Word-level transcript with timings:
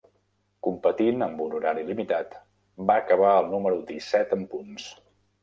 Competint 0.67 1.25
amb 1.25 1.43
un 1.45 1.53
horari 1.57 1.83
limitat, 1.89 2.33
va 2.91 2.97
acabar 3.03 3.35
el 3.43 3.53
número 3.53 3.79
disset 3.93 4.35
en 4.41 4.49
punts. 4.57 4.91